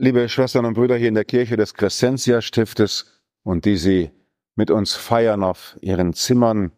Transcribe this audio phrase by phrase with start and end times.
[0.00, 4.10] liebe Schwestern und Brüder hier in der Kirche des Crescentia Stiftes und die Sie
[4.54, 6.72] mit uns feiern auf Ihren Zimmern.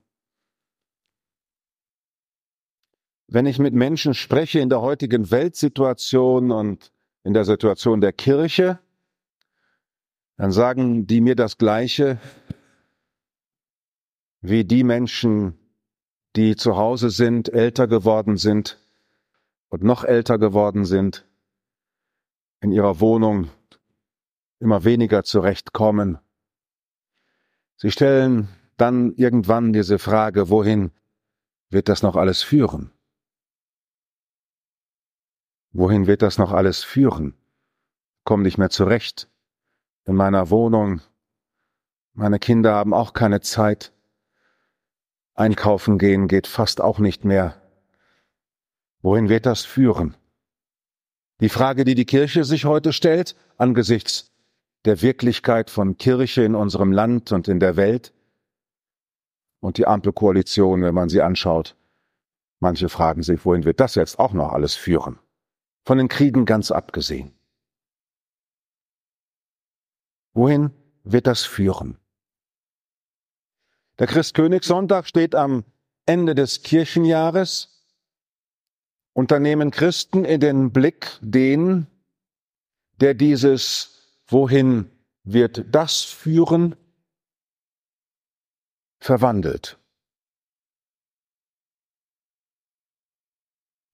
[3.28, 8.80] Wenn ich mit Menschen spreche in der heutigen Weltsituation und in der Situation der Kirche,
[10.36, 12.18] dann sagen die mir das Gleiche
[14.40, 15.56] wie die Menschen,
[16.34, 18.80] die zu Hause sind, älter geworden sind
[19.68, 21.24] und noch älter geworden sind,
[22.62, 23.50] in ihrer Wohnung
[24.60, 26.18] immer weniger zurechtkommen.
[27.76, 30.92] Sie stellen dann irgendwann diese Frage, wohin
[31.70, 32.92] wird das noch alles führen?
[35.72, 37.34] Wohin wird das noch alles führen?
[38.24, 39.28] Komm nicht mehr zurecht
[40.04, 41.00] in meiner Wohnung.
[42.12, 43.92] Meine Kinder haben auch keine Zeit.
[45.34, 47.60] Einkaufen gehen geht fast auch nicht mehr.
[49.00, 50.14] Wohin wird das führen?
[51.42, 54.30] Die Frage, die die Kirche sich heute stellt, angesichts
[54.84, 58.12] der Wirklichkeit von Kirche in unserem Land und in der Welt
[59.58, 61.76] und die Ampelkoalition, wenn man sie anschaut,
[62.60, 65.18] manche fragen sich, wohin wird das jetzt auch noch alles führen?
[65.84, 67.32] Von den Kriegen ganz abgesehen.
[70.34, 70.70] Wohin
[71.02, 71.98] wird das führen?
[73.98, 75.64] Der Christkönigssonntag steht am
[76.06, 77.71] Ende des Kirchenjahres
[79.12, 81.86] unternehmen Christen in den Blick den,
[83.00, 84.90] der dieses Wohin
[85.24, 86.76] wird das führen,
[88.98, 89.78] verwandelt.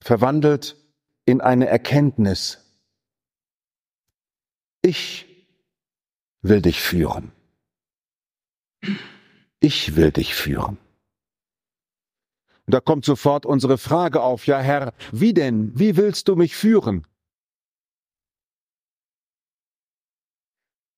[0.01, 0.77] Verwandelt
[1.25, 2.65] in eine Erkenntnis.
[4.81, 5.27] Ich
[6.41, 7.33] will dich führen.
[9.61, 10.79] Ich will dich führen.
[12.69, 15.73] Und da kommt sofort unsere Frage auf, ja Herr, wie denn?
[15.75, 17.07] Wie willst du mich führen?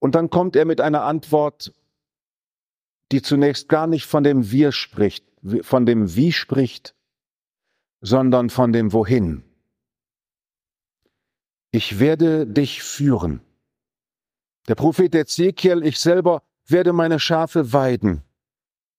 [0.01, 1.73] Und dann kommt er mit einer Antwort,
[3.13, 5.25] die zunächst gar nicht von dem Wir spricht,
[5.63, 6.97] von dem Wie spricht,
[8.01, 9.45] sondern von dem Wohin.
[11.71, 13.43] Ich werde dich führen.
[14.67, 18.25] Der Prophet Ezekiel, ich selber werde meine Schafe weiden.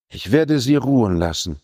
[0.08, 1.60] Ich werde sie ruhen lassen.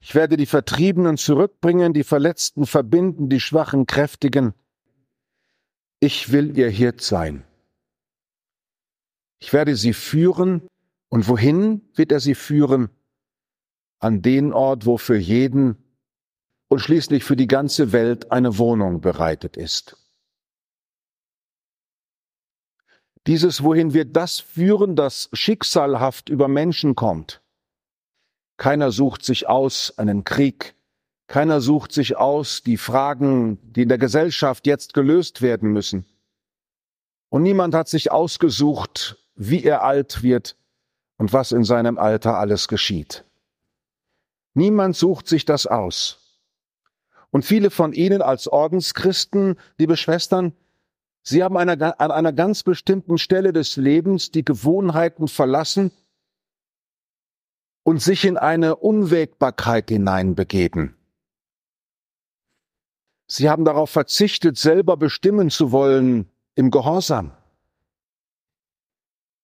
[0.00, 4.54] Ich werde die Vertriebenen zurückbringen, die Verletzten verbinden, die Schwachen kräftigen.
[6.00, 7.44] Ich will ihr Hirt sein.
[9.40, 10.62] Ich werde sie führen.
[11.08, 12.90] Und wohin wird er sie führen?
[13.98, 15.76] An den Ort, wo für jeden
[16.68, 19.96] und schließlich für die ganze Welt eine Wohnung bereitet ist.
[23.26, 27.42] Dieses Wohin wird das führen, das schicksalhaft über Menschen kommt.
[28.58, 30.74] Keiner sucht sich aus einen Krieg.
[31.28, 36.04] Keiner sucht sich aus die Fragen, die in der Gesellschaft jetzt gelöst werden müssen.
[37.30, 40.56] Und niemand hat sich ausgesucht, wie er alt wird
[41.18, 43.24] und was in seinem Alter alles geschieht.
[44.54, 46.42] Niemand sucht sich das aus.
[47.30, 50.52] Und viele von Ihnen als Ordenschristen, liebe Schwestern,
[51.22, 55.92] Sie haben an einer ganz bestimmten Stelle des Lebens die Gewohnheiten verlassen,
[57.88, 60.94] und sich in eine Unwägbarkeit hineinbegeben.
[63.26, 67.32] Sie haben darauf verzichtet, selber bestimmen zu wollen im Gehorsam.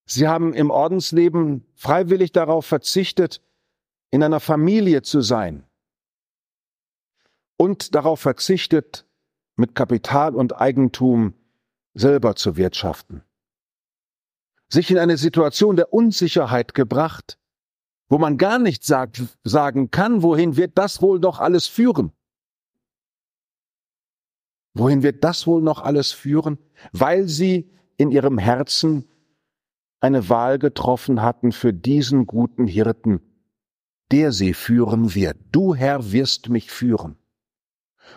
[0.04, 3.40] Sie haben im Ordensleben freiwillig darauf verzichtet,
[4.10, 5.66] in einer Familie zu sein
[7.56, 9.06] und darauf verzichtet,
[9.56, 11.32] mit Kapital und Eigentum
[11.94, 13.22] selber zu wirtschaften.
[14.68, 17.38] Sich in eine Situation der Unsicherheit gebracht,
[18.14, 22.12] wo man gar nicht sagt, sagen kann, wohin wird das wohl noch alles führen?
[24.72, 26.58] Wohin wird das wohl noch alles führen?
[26.92, 29.08] Weil sie in ihrem Herzen
[29.98, 33.20] eine Wahl getroffen hatten für diesen guten Hirten,
[34.12, 35.36] der sie führen wird.
[35.50, 37.16] Du Herr wirst mich führen.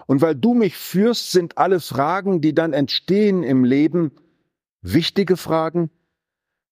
[0.06, 4.12] Und weil du mich führst, sind alle Fragen, die dann entstehen im Leben,
[4.83, 5.89] wichtige Fragen,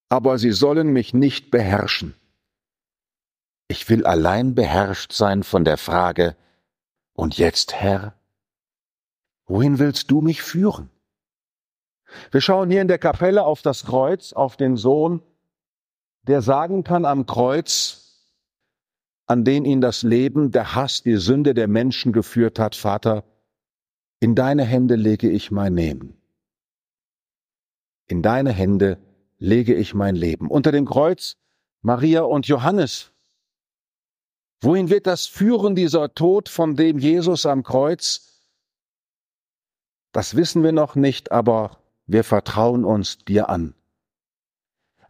[0.10, 2.14] aber sie sollen mich nicht beherrschen.
[3.68, 6.36] Ich will allein beherrscht sein von der Frage,
[7.14, 8.14] und jetzt, Herr,
[9.46, 10.90] wohin willst du mich führen?
[12.32, 15.22] Wir schauen hier in der Kapelle auf das Kreuz, auf den Sohn,
[16.24, 18.28] der sagen kann am Kreuz,
[19.28, 23.24] an den ihn das Leben, der Hass, die Sünde der Menschen geführt hat, Vater,
[24.20, 26.22] in deine Hände lege ich mein Leben.
[28.08, 29.00] In deine Hände
[29.40, 30.50] lege ich mein Leben.
[30.50, 31.38] Unter dem Kreuz
[31.82, 33.12] Maria und Johannes,
[34.66, 38.42] Wohin wird das führen, dieser Tod von dem Jesus am Kreuz?
[40.12, 41.78] Das wissen wir noch nicht, aber
[42.08, 43.76] wir vertrauen uns dir an.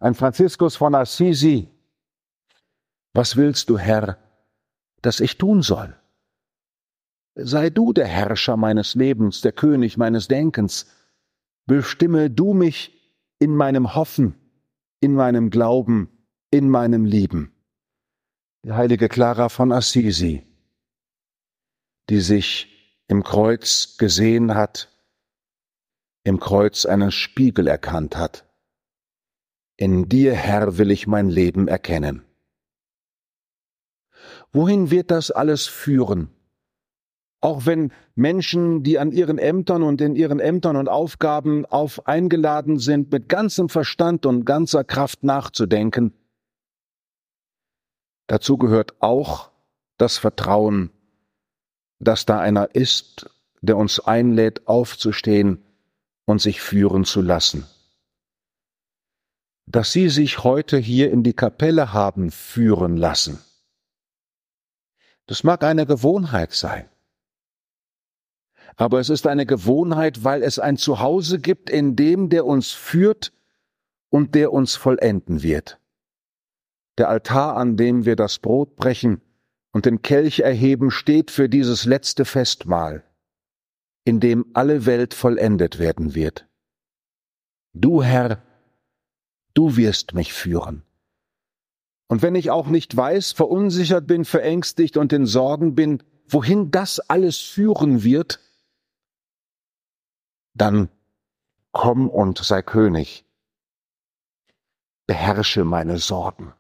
[0.02, 1.69] Ein Franziskus von Assisi,
[3.13, 4.18] was willst du, Herr,
[5.02, 5.96] dass ich tun soll?
[7.36, 10.86] Sei du der Herrscher meines Lebens, der König meines Denkens.
[11.66, 12.92] Bestimme du mich
[13.40, 14.36] in meinem Hoffen,
[15.00, 16.10] in meinem Glauben,
[16.52, 17.55] in meinem Lieben.
[18.66, 20.42] Die heilige Clara von Assisi,
[22.10, 24.90] die sich im Kreuz gesehen hat,
[26.24, 28.44] im Kreuz einen Spiegel erkannt hat.
[29.78, 32.26] In dir, Herr, will ich mein Leben erkennen.
[34.52, 36.32] Wohin wird das alles führen?
[37.42, 42.80] Auch wenn Menschen, die an ihren Ämtern und in ihren Ämtern und Aufgaben auf eingeladen
[42.80, 46.16] sind, mit ganzem Verstand und ganzer Kraft nachzudenken,
[48.27, 49.51] dazu gehört auch
[49.98, 50.92] das Vertrauen,
[52.00, 53.30] dass da einer ist,
[53.62, 55.63] der uns einlädt, aufzustehen
[56.25, 57.66] und sich führen zu lassen.
[59.66, 63.39] Dass Sie sich heute hier in die Kapelle haben führen lassen.
[65.28, 66.88] Das mag eine Gewohnheit sein.
[68.75, 73.31] Aber es ist eine Gewohnheit, weil es ein Zuhause gibt, in dem der uns führt
[74.10, 75.80] und der uns vollenden wird.
[76.97, 79.21] Der Altar, an dem wir das Brot brechen
[79.71, 83.03] und den Kelch erheben, steht für dieses letzte Festmahl,
[84.06, 86.47] in dem alle Welt vollendet werden wird.
[87.74, 88.42] Du, Herr,
[89.53, 90.83] du wirst mich führen.
[92.07, 97.00] Und wenn ich auch nicht weiß, verunsichert bin, verängstigt und in Sorgen bin, wohin das
[97.00, 98.39] alles führen wird,
[100.53, 100.89] dann
[101.71, 103.25] komm und sei König.
[105.07, 106.53] Beherrsche meine Sorgen.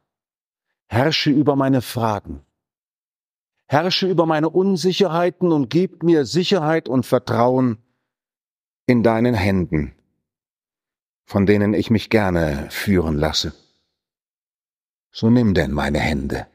[0.87, 2.45] Herrsche über meine Fragen.
[3.67, 7.77] Herrsche über meine Unsicherheiten und gib mir Sicherheit und Vertrauen
[8.85, 9.95] in deinen Händen,
[11.25, 13.53] von denen ich mich gerne führen lasse.
[15.11, 16.47] So nimm denn meine Hände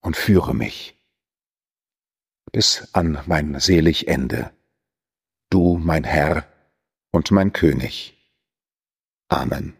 [0.00, 0.96] und führe mich
[2.50, 4.50] bis an mein selig Ende
[5.50, 6.46] du mein Herr
[7.10, 8.14] und mein König.
[9.28, 9.74] Amen.